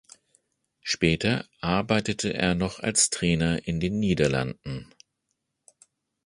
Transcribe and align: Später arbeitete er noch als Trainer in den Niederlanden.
Später 0.81 1.45
arbeitete 1.59 2.33
er 2.33 2.55
noch 2.55 2.79
als 2.79 3.11
Trainer 3.11 3.67
in 3.67 3.79
den 3.79 3.99
Niederlanden. 3.99 4.89